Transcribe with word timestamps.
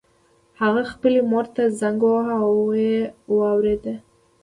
هغه 0.61 0.81
خپلې 0.91 1.19
مور 1.31 1.45
ته 1.55 1.63
زنګ 1.79 1.99
وواهه 2.05 2.35
او 2.45 2.51
ويې 2.69 2.99
واورېده. 3.35 3.95